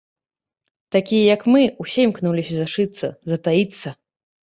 [0.95, 3.99] Такія, як мы, усё імкнуліся зашыцца, затаіцца.